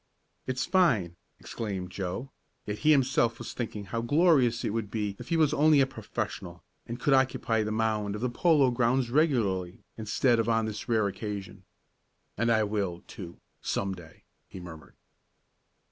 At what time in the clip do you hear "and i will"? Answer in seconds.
12.35-13.03